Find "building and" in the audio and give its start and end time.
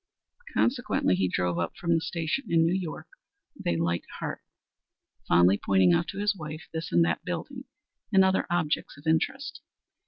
7.23-8.25